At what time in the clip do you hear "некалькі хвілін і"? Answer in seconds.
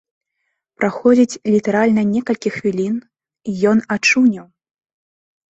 2.13-3.57